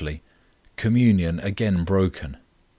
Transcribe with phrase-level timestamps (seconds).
[0.77, 2.37] COMMUNION AGAIN BROKEN.